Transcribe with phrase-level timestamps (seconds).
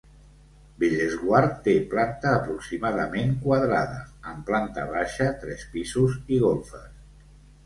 [0.83, 4.01] Bellesguard té planta aproximadament quadrada,
[4.33, 6.91] amb planta baixa, tres pisos i golfes.